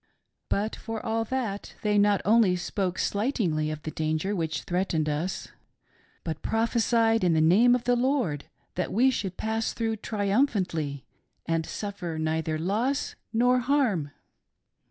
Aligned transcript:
But, 0.49 0.75
for 0.75 0.99
all 1.05 1.23
that, 1.25 1.75
they 1.83 1.99
not 1.99 2.21
only 2.25 2.55
spoke 2.55 2.97
slightingly 2.97 3.69
of 3.69 3.83
the 3.83 3.91
danger 3.91 4.35
which 4.35 4.63
threatened 4.63 5.07
us, 5.07 5.49
but 6.23 6.41
prophesied 6.41 7.23
in 7.23 7.33
the 7.33 7.39
name 7.39 7.75
of 7.75 7.83
the 7.83 7.95
Lord, 7.95 8.45
that 8.73 8.91
we 8.91 9.11
should 9.11 9.37
pass 9.37 9.73
through 9.73 9.97
triumphantly 9.97 11.05
and 11.45 11.67
suffer 11.67 12.17
neither 12.19 12.57
loss 12.57 13.13
nor 13.31 13.59
harm. 13.59 14.09